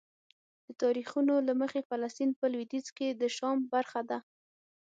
د 0.65 0.67
تاریخونو 0.83 1.33
له 1.47 1.53
مخې 1.61 1.81
فلسطین 1.89 2.29
په 2.39 2.45
لویدیځ 2.53 2.87
کې 2.97 3.07
د 3.21 3.23
شام 3.37 3.57
برخه 3.73 4.01
ده. 4.09 4.17